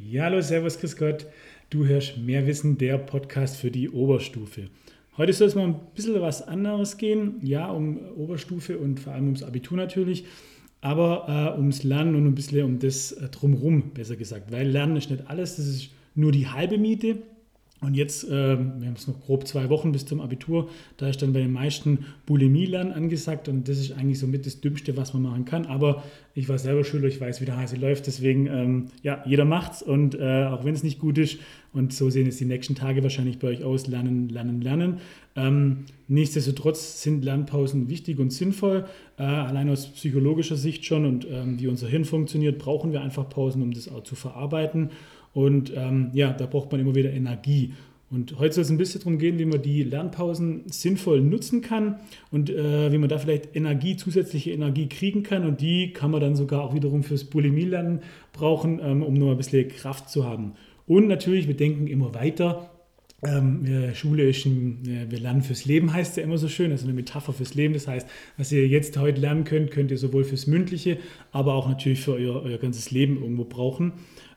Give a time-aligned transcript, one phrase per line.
[0.00, 1.26] Ja, hallo, servus, Chris Gott.
[1.70, 4.68] Du hörst mehr Wissen, der Podcast für die Oberstufe.
[5.16, 7.40] Heute soll es mal ein bisschen was anderes gehen.
[7.42, 10.24] Ja, um Oberstufe und vor allem ums Abitur natürlich,
[10.80, 14.52] aber äh, ums Lernen und ein bisschen um das äh, Drumherum, besser gesagt.
[14.52, 17.16] Weil Lernen ist nicht alles, das ist nur die halbe Miete.
[17.80, 21.22] Und jetzt, äh, wir haben es noch grob zwei Wochen bis zum Abitur, da ist
[21.22, 25.22] dann bei den meisten Bulimie-Lernen angesagt und das ist eigentlich somit das Dümmste, was man
[25.22, 25.66] machen kann.
[25.66, 26.02] Aber
[26.34, 29.82] ich war selber Schüler, ich weiß, wie der Hase läuft, deswegen, ähm, ja, jeder macht's
[29.82, 31.38] und äh, auch wenn es nicht gut ist
[31.72, 34.98] und so sehen es die nächsten Tage wahrscheinlich bei euch aus, lernen, lernen, lernen.
[35.36, 38.86] Ähm, nichtsdestotrotz sind Lernpausen wichtig und sinnvoll,
[39.18, 43.28] äh, allein aus psychologischer Sicht schon und ähm, wie unser Hirn funktioniert, brauchen wir einfach
[43.28, 44.90] Pausen, um das auch zu verarbeiten.
[45.38, 47.72] Und ähm, ja, da braucht man immer wieder Energie.
[48.10, 52.00] Und heute soll es ein bisschen darum gehen, wie man die Lernpausen sinnvoll nutzen kann
[52.32, 55.46] und äh, wie man da vielleicht Energie, zusätzliche Energie kriegen kann.
[55.46, 58.00] Und die kann man dann sogar auch wiederum fürs Bulimie-Lernen
[58.32, 60.54] brauchen, ähm, um nur ein bisschen Kraft zu haben.
[60.88, 62.70] Und natürlich, wir denken immer weiter.
[63.24, 63.64] Ähm,
[63.94, 66.72] Schule ist ein, wir lernen fürs Leben, heißt es ja immer so schön.
[66.72, 67.74] Ist eine Metapher fürs Leben.
[67.74, 70.98] Das heißt, was ihr jetzt heute lernen könnt, könnt ihr sowohl fürs Mündliche,
[71.30, 73.92] aber auch natürlich für euer, euer ganzes Leben irgendwo brauchen.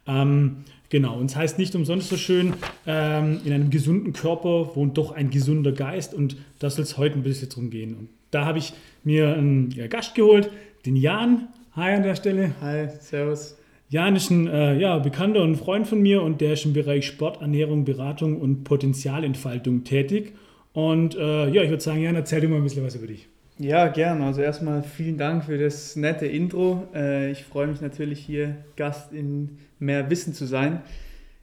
[0.07, 2.53] Ähm, Genau, und es heißt nicht umsonst so schön,
[2.85, 7.15] ähm, in einem gesunden Körper wohnt doch ein gesunder Geist und das soll es heute
[7.15, 7.95] ein bisschen drum gehen.
[7.95, 8.73] Und da habe ich
[9.05, 10.51] mir einen ja, Gast geholt,
[10.85, 11.47] den Jan.
[11.77, 12.51] Hi an der Stelle.
[12.59, 13.57] Hi, servus.
[13.87, 17.07] Jan ist ein äh, ja, Bekannter und Freund von mir und der ist im Bereich
[17.07, 20.33] Sport, Ernährung, Beratung und Potenzialentfaltung tätig.
[20.73, 23.29] Und äh, ja, ich würde sagen, Jan, erzähl dir mal ein bisschen was über dich.
[23.63, 24.23] Ja, gern.
[24.23, 26.87] Also erstmal vielen Dank für das nette Intro.
[26.95, 30.81] Äh, ich freue mich natürlich hier Gast in mehr Wissen zu sein.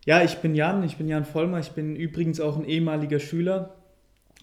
[0.04, 3.76] Ja, ich bin Jan, ich bin Jan Vollmer, ich bin übrigens auch ein ehemaliger Schüler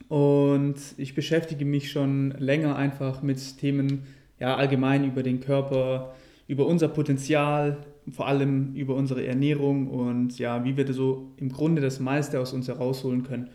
[0.08, 4.03] und ich beschäftige mich schon länger einfach mit Themen
[4.40, 6.16] ja, allgemein über den Körper,
[6.48, 11.81] über unser Potenzial, vor allem über unsere Ernährung und ja, wie wir so im Grunde
[11.81, 13.50] das meiste aus uns herausholen können.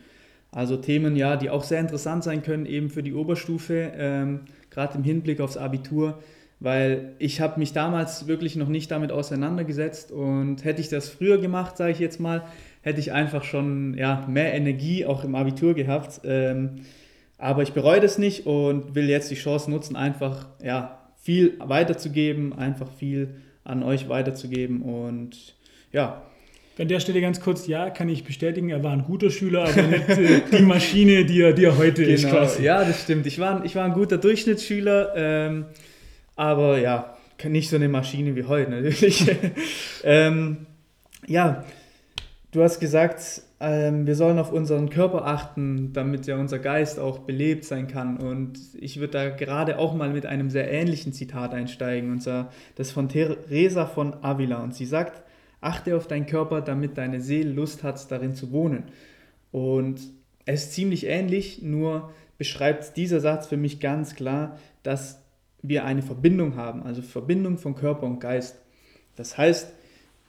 [0.51, 4.97] Also Themen, ja, die auch sehr interessant sein können, eben für die Oberstufe, ähm, gerade
[4.97, 6.19] im Hinblick aufs Abitur,
[6.59, 11.37] weil ich habe mich damals wirklich noch nicht damit auseinandergesetzt und hätte ich das früher
[11.37, 12.43] gemacht, sage ich jetzt mal,
[12.81, 16.21] hätte ich einfach schon ja, mehr Energie auch im Abitur gehabt.
[16.25, 16.81] Ähm,
[17.37, 22.53] aber ich bereue das nicht und will jetzt die Chance nutzen, einfach ja, viel weiterzugeben,
[22.53, 25.55] einfach viel an euch weiterzugeben und
[25.91, 26.23] ja,
[26.79, 29.81] an der Stelle ganz kurz, ja, kann ich bestätigen, er war ein guter Schüler, aber
[29.83, 32.13] nicht äh, die Maschine, die er, die er heute genau.
[32.13, 32.29] ist.
[32.29, 32.63] Quasi.
[32.63, 33.25] Ja, das stimmt.
[33.25, 35.65] Ich war, ich war ein guter Durchschnittsschüler, ähm,
[36.35, 39.29] aber ja, nicht so eine Maschine wie heute natürlich.
[40.03, 40.65] ähm,
[41.27, 41.63] ja,
[42.51, 47.19] du hast gesagt, ähm, wir sollen auf unseren Körper achten, damit ja unser Geist auch
[47.19, 48.17] belebt sein kann.
[48.17, 52.51] Und ich würde da gerade auch mal mit einem sehr ähnlichen Zitat einsteigen, und zwar
[52.75, 54.63] das von Teresa von Avila.
[54.63, 55.21] Und sie sagt,
[55.61, 58.85] Achte auf deinen Körper, damit deine Seele Lust hat, darin zu wohnen.
[59.51, 60.01] Und
[60.45, 65.21] es ist ziemlich ähnlich, nur beschreibt dieser Satz für mich ganz klar, dass
[65.61, 68.57] wir eine Verbindung haben, also Verbindung von Körper und Geist.
[69.15, 69.71] Das heißt,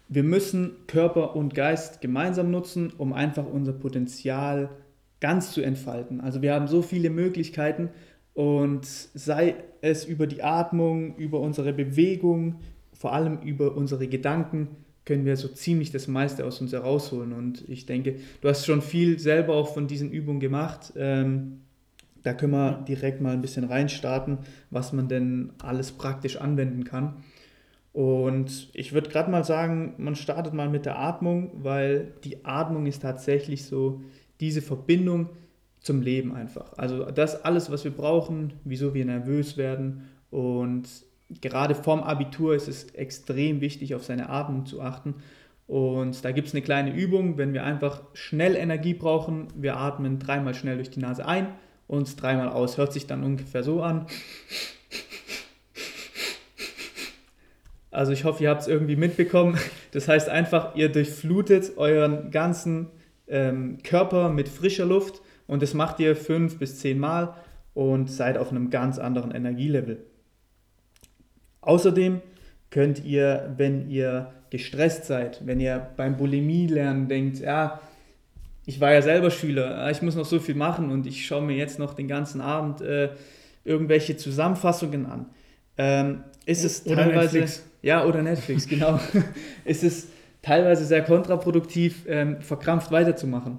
[0.09, 4.69] wir müssen Körper und Geist gemeinsam nutzen, um einfach unser Potenzial
[5.21, 6.21] ganz zu entfalten.
[6.21, 7.89] Also wir haben so viele Möglichkeiten
[8.35, 12.61] und sei es über die Atmung, über unsere Bewegung,
[12.93, 14.69] vor allem über unsere Gedanken,
[15.05, 17.33] können wir so ziemlich das meiste aus uns herausholen.
[17.33, 20.93] Und ich denke, du hast schon viel selber auch von diesen Übungen gemacht.
[20.97, 21.63] Ähm,
[22.23, 24.39] da können wir direkt mal ein bisschen reinstarten,
[24.71, 27.17] was man denn alles praktisch anwenden kann.
[27.93, 32.87] Und ich würde gerade mal sagen, man startet mal mit der Atmung, weil die Atmung
[32.87, 34.03] ist tatsächlich so
[34.41, 35.31] diese Verbindung
[35.81, 36.73] zum Leben einfach.
[36.79, 40.89] Also das alles, was wir brauchen, wieso wir nervös werden und
[41.41, 45.15] gerade vorm Abitur ist es extrem wichtig, auf seine Atmung zu achten.
[45.67, 49.49] Und da gibt es eine kleine Übung, wenn wir einfach schnell Energie brauchen.
[49.55, 51.47] Wir atmen dreimal schnell durch die Nase ein
[51.87, 52.77] und dreimal aus.
[52.77, 54.07] Hört sich dann ungefähr so an.
[57.91, 59.59] Also ich hoffe, ihr habt es irgendwie mitbekommen.
[59.93, 62.89] Das heißt einfach, ihr durchflutet euren ganzen
[63.29, 67.35] ähm, Körper mit frischer Luft und das macht ihr fünf bis zehn Mal
[67.75, 70.05] und seid auf einem ganz anderen Energielevel.
[71.63, 72.21] Außerdem
[72.71, 77.81] könnt ihr, wenn ihr gestresst seid, wenn ihr beim Bulimie-Lernen denkt, ja,
[78.67, 81.57] ich war ja selber Schüler, ich muss noch so viel machen und ich schaue mir
[81.57, 83.11] jetzt noch den ganzen Abend äh,
[83.65, 85.27] irgendwelche Zusammenfassungen an.
[85.79, 87.39] Ähm, ist es oder teilweise.
[87.39, 87.65] Netflix.
[87.83, 89.01] Ja, oder Netflix, genau.
[89.65, 90.09] ist es
[90.43, 93.59] teilweise sehr kontraproduktiv, ähm, verkrampft weiterzumachen.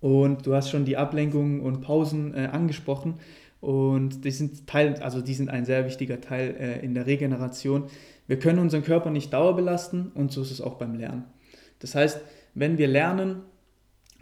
[0.00, 3.14] Und du hast schon die Ablenkungen und Pausen äh, angesprochen.
[3.60, 7.84] Und die sind Teil, also die sind ein sehr wichtiger Teil äh, in der Regeneration.
[8.26, 11.24] Wir können unseren Körper nicht dauerbelasten und so ist es auch beim Lernen.
[11.80, 12.20] Das heißt,
[12.54, 13.42] wenn wir lernen,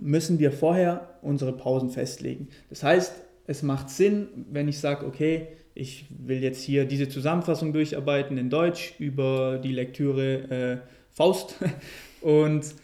[0.00, 2.48] müssen wir vorher unsere Pausen festlegen.
[2.68, 3.12] Das heißt,
[3.46, 8.50] es macht Sinn, wenn ich sage, okay, ich will jetzt hier diese Zusammenfassung durcharbeiten in
[8.50, 10.78] Deutsch über die Lektüre äh,
[11.10, 11.56] Faust
[12.20, 12.74] und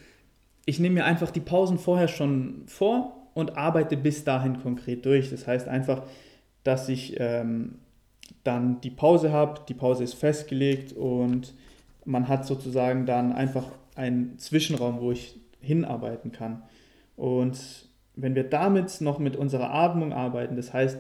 [0.67, 5.31] ich nehme mir einfach die Pausen vorher schon vor und arbeite bis dahin konkret durch.
[5.31, 6.05] Das heißt einfach,
[6.65, 7.77] dass ich ähm,
[8.43, 11.55] dann die Pause habe, die Pause ist festgelegt und
[12.05, 13.65] man hat sozusagen dann einfach
[13.95, 16.63] einen Zwischenraum, wo ich hinarbeiten kann.
[17.17, 20.99] Und wenn wir damit noch mit unserer Atmung arbeiten, das heißt,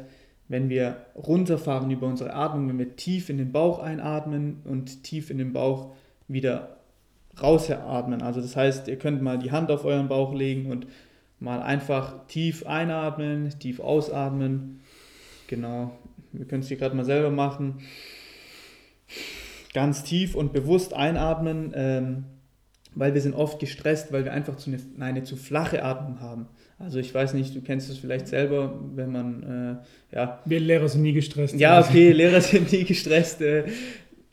[0.48, 5.30] wenn wir runterfahren über unsere Atmung, wenn wir tief in den Bauch einatmen und tief
[5.30, 5.94] in den Bauch
[6.28, 6.76] wieder
[7.40, 8.22] rausatmen.
[8.22, 10.86] Also das heißt, ihr könnt mal die Hand auf euren Bauch legen und
[11.40, 14.80] mal einfach tief einatmen, tief ausatmen.
[15.48, 15.96] Genau.
[16.32, 17.80] Wir können es hier gerade mal selber machen.
[19.72, 21.72] Ganz tief und bewusst einatmen.
[21.74, 22.24] Ähm,
[22.94, 26.46] weil wir sind oft gestresst, weil wir einfach zu eine, eine, zu flache Atmung haben.
[26.78, 29.80] Also ich weiß nicht, du kennst es vielleicht selber, wenn man,
[30.12, 30.40] äh, ja.
[30.44, 31.58] Wir Lehrer sind nie gestresst.
[31.58, 33.40] Ja, okay, Lehrer sind nie gestresst.
[33.40, 33.64] Äh,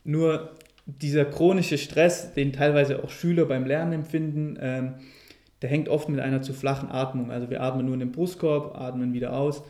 [0.04, 0.50] nur
[0.86, 4.92] dieser chronische Stress, den teilweise auch Schüler beim Lernen empfinden, äh,
[5.60, 7.30] der hängt oft mit einer zu flachen Atmung.
[7.30, 9.62] Also wir atmen nur in den Brustkorb, atmen wieder aus.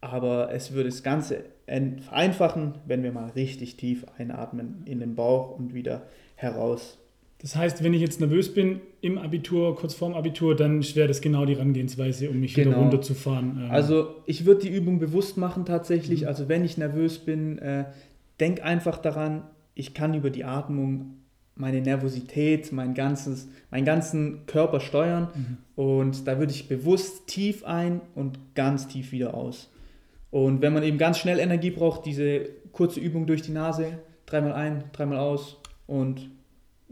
[0.00, 5.56] Aber es würde das Ganze vereinfachen, wenn wir mal richtig tief einatmen in den Bauch
[5.56, 6.02] und wieder
[6.34, 7.00] heraus
[7.42, 11.22] das heißt, wenn ich jetzt nervös bin im Abitur, kurz vorm Abitur, dann wäre das
[11.22, 12.72] genau die Herangehensweise, um mich genau.
[12.72, 13.62] wieder runterzufahren.
[13.64, 13.70] Ähm.
[13.70, 16.22] Also ich würde die Übung bewusst machen tatsächlich.
[16.22, 16.28] Mhm.
[16.28, 17.86] Also wenn ich nervös bin, äh,
[18.40, 19.42] denk einfach daran,
[19.74, 21.14] ich kann über die Atmung
[21.54, 25.28] meine Nervosität, mein ganzes, meinen ganzen Körper steuern.
[25.34, 25.56] Mhm.
[25.82, 29.70] Und da würde ich bewusst tief ein und ganz tief wieder aus.
[30.30, 34.52] Und wenn man eben ganz schnell Energie braucht, diese kurze Übung durch die Nase, dreimal
[34.52, 35.56] ein, dreimal aus
[35.86, 36.30] und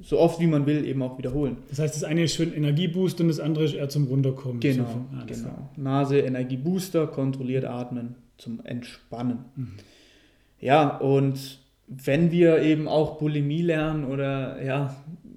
[0.01, 1.57] so oft wie man will eben auch wiederholen.
[1.69, 4.61] Das heißt, das eine ist schön Energieboost und das andere ist eher zum Runterkommen.
[4.61, 5.71] Genau, so von, genau.
[5.77, 9.45] Nase, Energiebooster, kontrolliert atmen zum Entspannen.
[9.57, 9.73] Mhm.
[10.61, 14.97] Ja, und wenn wir eben auch Bulimie lernen oder ja,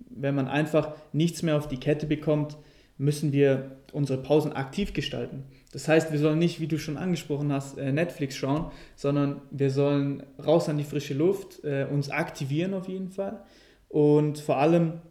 [0.09, 2.57] wenn man einfach nichts mehr auf die Kette bekommt,
[3.01, 5.43] müssen wir unsere Pausen aktiv gestalten.
[5.73, 9.71] Das heißt, wir sollen nicht, wie du schon angesprochen hast, äh, Netflix schauen, sondern wir
[9.71, 13.43] sollen raus an die frische Luft, äh, uns aktivieren auf jeden Fall
[13.89, 15.01] und vor allem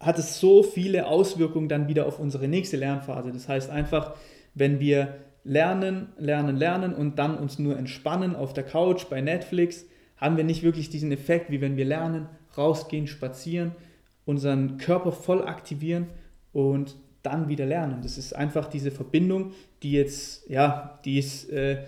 [0.00, 3.30] hat es so viele Auswirkungen dann wieder auf unsere nächste Lernphase.
[3.30, 4.16] Das heißt einfach,
[4.54, 9.84] wenn wir lernen, lernen, lernen und dann uns nur entspannen auf der Couch bei Netflix,
[10.16, 13.72] haben wir nicht wirklich diesen Effekt, wie wenn wir lernen, rausgehen, spazieren,
[14.24, 16.08] unseren Körper voll aktivieren
[16.52, 18.00] und dann wieder lernen.
[18.02, 19.52] Das ist einfach diese Verbindung,
[19.82, 21.84] die jetzt, ja, die ist äh,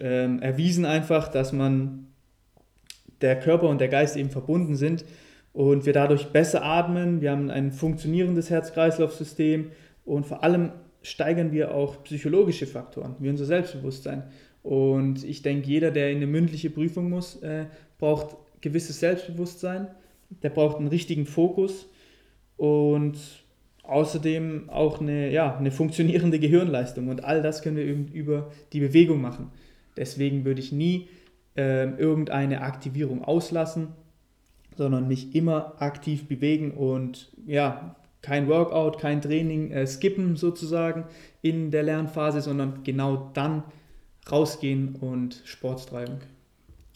[0.00, 2.08] äh, erwiesen einfach, dass man
[3.20, 5.04] der Körper und der Geist eben verbunden sind
[5.52, 9.70] und wir dadurch besser atmen, wir haben ein funktionierendes Herz-Kreislauf-System
[10.04, 10.72] und vor allem
[11.02, 14.24] steigern wir auch psychologische Faktoren, wie unser Selbstbewusstsein.
[14.62, 17.66] Und ich denke, jeder, der in eine mündliche Prüfung muss, äh,
[17.98, 19.88] braucht gewisses Selbstbewusstsein,
[20.42, 21.88] der braucht einen richtigen Fokus
[22.56, 23.18] und
[23.82, 27.08] außerdem auch eine, ja, eine funktionierende Gehirnleistung.
[27.08, 29.50] Und all das können wir über die Bewegung machen.
[29.96, 31.08] Deswegen würde ich nie
[31.56, 33.88] äh, irgendeine Aktivierung auslassen,
[34.76, 41.04] sondern mich immer aktiv bewegen und ja, kein Workout, kein Training äh, skippen sozusagen
[41.42, 43.64] in der Lernphase, sondern genau dann
[44.30, 46.18] rausgehen und Sport treiben.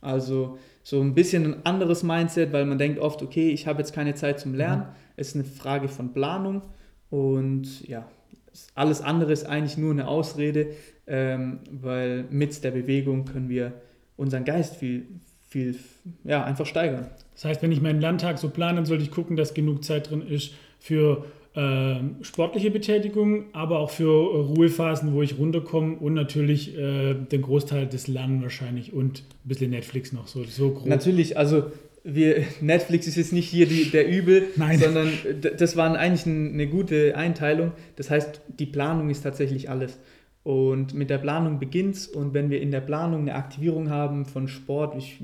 [0.00, 3.92] Also so ein bisschen ein anderes Mindset, weil man denkt oft, okay, ich habe jetzt
[3.92, 4.82] keine Zeit zum Lernen.
[4.82, 4.94] Mhm.
[5.16, 6.62] Es ist eine Frage von Planung
[7.10, 8.06] und ja,
[8.74, 10.68] alles andere ist eigentlich nur eine Ausrede,
[11.06, 13.72] ähm, weil mit der Bewegung können wir
[14.16, 15.06] unseren Geist viel,
[15.48, 15.76] viel,
[16.24, 17.08] ja, einfach steigern.
[17.34, 20.10] Das heißt, wenn ich meinen Landtag so plane, dann sollte ich gucken, dass genug Zeit
[20.10, 21.24] drin ist für
[21.56, 27.40] äh, sportliche Betätigung, aber auch für äh, Ruhephasen, wo ich runterkomme und natürlich äh, den
[27.40, 30.86] Großteil des Lernen wahrscheinlich und ein bisschen Netflix noch so, so grob.
[30.86, 31.72] Natürlich, also
[32.04, 34.78] wir, Netflix ist jetzt nicht hier die, der Übel, Nein.
[34.78, 35.08] sondern
[35.56, 37.72] das war eigentlich eine gute Einteilung.
[37.96, 39.98] Das heißt, die Planung ist tatsächlich alles.
[40.42, 44.26] Und mit der Planung beginnt es und wenn wir in der Planung eine Aktivierung haben
[44.26, 45.20] von Sport, ich,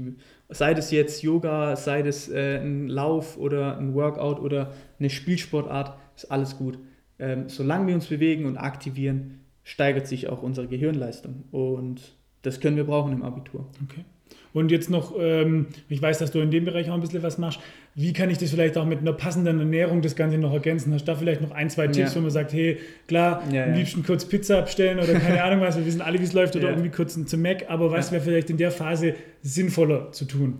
[0.48, 5.96] sei das jetzt Yoga, sei das äh, ein Lauf oder ein Workout oder eine Spielsportart,
[6.16, 6.78] ist alles gut.
[7.18, 12.76] Ähm, solange wir uns bewegen und aktivieren, steigert sich auch unsere Gehirnleistung und das können
[12.76, 13.66] wir brauchen im Abitur.
[13.84, 14.04] Okay.
[14.52, 17.38] und jetzt noch, ähm, ich weiß, dass du in dem Bereich auch ein bisschen was
[17.38, 17.60] machst,
[17.94, 20.92] wie kann ich das vielleicht auch mit einer passenden Ernährung das Ganze noch ergänzen?
[20.92, 22.16] Hast du da vielleicht noch ein, zwei Tipps, ja.
[22.16, 25.76] wo man sagt, hey, klar, ja, am liebsten kurz Pizza abstellen oder keine Ahnung was,
[25.76, 28.50] wir wissen alle, wie es läuft, oder irgendwie kurz zum Mac, aber was wäre vielleicht
[28.50, 30.58] in der Phase sinnvoller zu tun?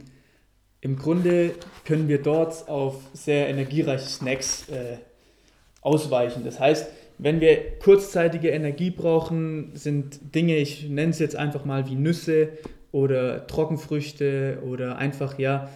[0.81, 1.53] Im Grunde
[1.85, 4.99] können wir dort auf sehr energiereiche Snacks äh,
[5.83, 6.45] ausweichen.
[6.45, 11.89] Das heißt, wenn wir kurzzeitige Energie brauchen, sind Dinge, ich nenne es jetzt einfach mal
[11.89, 12.49] wie Nüsse
[12.91, 15.69] oder Trockenfrüchte oder einfach ja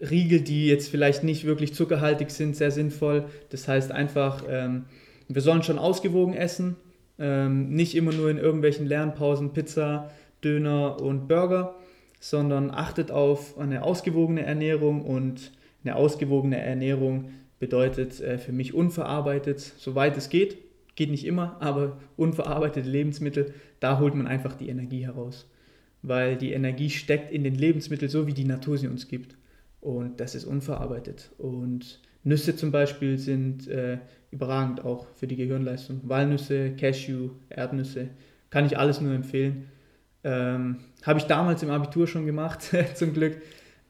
[0.00, 3.24] Riegel, die jetzt vielleicht nicht wirklich zuckerhaltig sind, sehr sinnvoll.
[3.50, 4.84] Das heißt einfach, ähm,
[5.28, 6.76] wir sollen schon ausgewogen essen,
[7.18, 10.10] ähm, nicht immer nur in irgendwelchen Lernpausen Pizza,
[10.44, 11.74] Döner und Burger,
[12.20, 15.52] sondern achtet auf eine ausgewogene Ernährung und
[15.84, 20.58] eine ausgewogene Ernährung bedeutet äh, für mich unverarbeitet, soweit es geht.
[20.94, 25.48] Geht nicht immer, aber unverarbeitete Lebensmittel, da holt man einfach die Energie heraus.
[26.02, 29.36] Weil die Energie steckt in den Lebensmitteln, so wie die Natur sie uns gibt.
[29.80, 31.30] Und das ist unverarbeitet.
[31.38, 33.98] Und Nüsse zum Beispiel sind äh,
[34.30, 36.00] überragend auch für die Gehirnleistung.
[36.04, 38.08] Walnüsse, Cashew, Erdnüsse,
[38.50, 39.68] kann ich alles nur empfehlen.
[40.24, 43.40] Ähm, Habe ich damals im Abitur schon gemacht, zum Glück,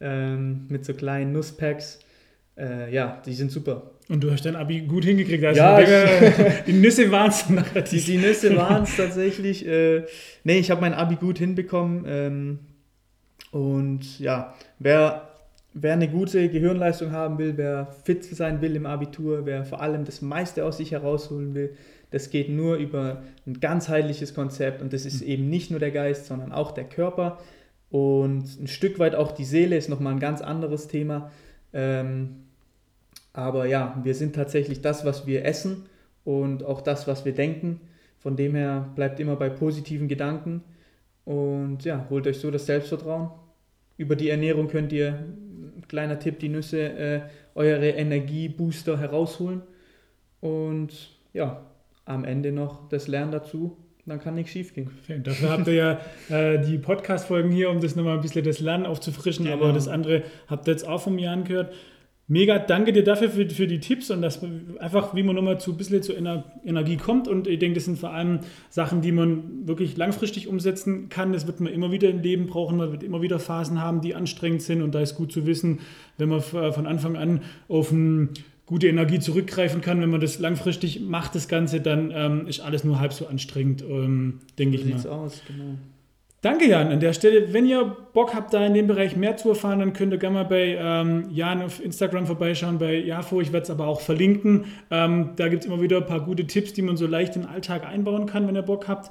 [0.01, 2.01] ähm, mit so kleinen Nusspacks.
[2.59, 3.91] Äh, ja, die sind super.
[4.09, 5.45] Und du hast dein Abi gut hingekriegt.
[5.45, 7.45] Also ja, ich, die Nüsse waren es.
[7.91, 9.67] Die, die Nüsse waren es tatsächlich.
[9.67, 10.05] Äh,
[10.45, 12.05] nee, ich habe mein Abi gut hinbekommen.
[12.07, 12.59] Ähm,
[13.51, 15.29] und ja, wer,
[15.75, 20.05] wer eine gute Gehirnleistung haben will, wer fit sein will im Abitur, wer vor allem
[20.05, 21.75] das meiste aus sich herausholen will,
[22.11, 26.27] das geht nur über ein ganzheitliches Konzept und das ist eben nicht nur der Geist,
[26.27, 27.39] sondern auch der Körper
[27.91, 31.31] und ein Stück weit auch die Seele ist nochmal ein ganz anderes Thema.
[31.73, 32.48] Ähm,
[33.39, 35.87] aber ja, wir sind tatsächlich das, was wir essen
[36.25, 37.81] und auch das, was wir denken.
[38.19, 40.65] Von dem her bleibt immer bei positiven Gedanken
[41.25, 43.31] und ja, holt euch so das Selbstvertrauen.
[43.97, 45.25] Über die Ernährung könnt ihr,
[45.87, 47.21] kleiner Tipp, die Nüsse, äh,
[47.55, 49.63] eure Energiebooster herausholen
[50.41, 51.65] und ja,
[52.07, 53.77] am Ende noch das Lernen dazu.
[54.05, 54.91] Dann kann nichts schief gehen.
[55.23, 58.85] Dafür habt ihr ja äh, die Podcast-Folgen hier, um das nochmal ein bisschen das Lernen
[58.87, 59.45] aufzufrischen.
[59.45, 59.59] Genau.
[59.59, 61.73] Aber das andere habt ihr jetzt auch vom Jan gehört.
[62.31, 64.41] Mega, danke dir dafür für, für die Tipps und das
[64.81, 67.27] einfach, wie man nochmal zu ein bisschen zur Ener Energie kommt.
[67.27, 71.33] Und ich denke, das sind vor allem Sachen, die man wirklich langfristig umsetzen kann.
[71.33, 72.77] Das wird man immer wieder im Leben brauchen.
[72.77, 74.83] Man wird immer wieder Phasen haben, die anstrengend sind.
[74.83, 75.81] Und da ist gut zu wissen,
[76.19, 78.29] wenn man von Anfang an auf eine
[78.67, 82.85] gute Energie zurückgreifen kann, wenn man das langfristig macht, das Ganze, dann ähm, ist alles
[82.85, 84.99] nur halb so anstrengend, ähm, denke so ich mal.
[84.99, 85.79] So aus, genau.
[86.41, 86.93] Danke, Jan.
[86.93, 89.93] An der Stelle, wenn ihr Bock habt, da in dem Bereich mehr zu erfahren, dann
[89.93, 93.41] könnt ihr gerne mal bei ähm, Jan auf Instagram vorbeischauen, bei Jafo.
[93.41, 94.67] Ich werde es aber auch verlinken.
[94.93, 97.43] Ähm, da gibt es immer wieder ein paar gute Tipps, die man so leicht in
[97.43, 99.11] den Alltag einbauen kann, wenn ihr Bock habt.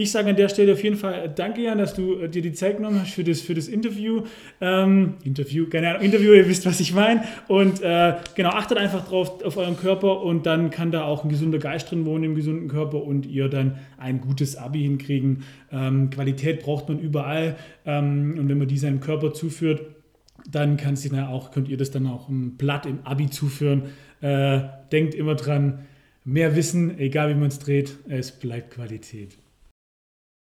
[0.00, 2.52] Ich sage an der Stelle auf jeden Fall danke, Jan, dass du äh, dir die
[2.52, 4.22] Zeit genommen hast für das, für das Interview.
[4.60, 7.24] Ähm, Interview, keine Ahnung, Interview, ihr wisst, was ich meine.
[7.48, 11.30] Und äh, genau, achtet einfach drauf auf euren Körper und dann kann da auch ein
[11.30, 15.42] gesunder Geist drin wohnen im gesunden Körper und ihr dann ein gutes Abi hinkriegen.
[15.72, 19.82] Ähm, Qualität braucht man überall ähm, und wenn man die seinem Körper zuführt,
[20.48, 23.86] dann kann dann auch, könnt ihr das dann auch ein Blatt im Abi zuführen.
[24.20, 24.60] Äh,
[24.92, 25.80] denkt immer dran,
[26.24, 29.36] mehr Wissen, egal wie man es dreht, es bleibt Qualität.